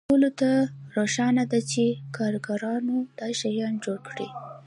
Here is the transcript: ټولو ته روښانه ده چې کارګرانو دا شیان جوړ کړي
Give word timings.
ټولو 0.09 0.29
ته 0.39 0.49
روښانه 0.97 1.43
ده 1.51 1.59
چې 1.71 1.83
کارګرانو 2.17 2.97
دا 3.19 3.27
شیان 3.39 3.73
جوړ 3.85 3.97
کړي 4.07 4.27